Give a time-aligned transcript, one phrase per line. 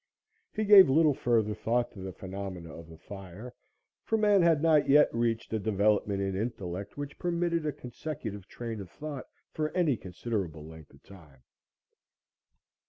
[0.51, 3.53] He gave little further thought to the phenomena of the fire,
[4.03, 8.81] for man had not yet reached a development in intellect which permitted a consecutive train
[8.81, 11.43] of thought for any considerable length of time.